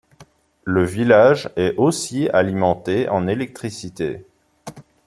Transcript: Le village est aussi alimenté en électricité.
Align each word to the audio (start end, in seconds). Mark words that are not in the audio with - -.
Le 0.63 0.83
village 0.83 1.51
est 1.57 1.75
aussi 1.77 2.27
alimenté 2.29 3.07
en 3.07 3.27
électricité. 3.27 4.25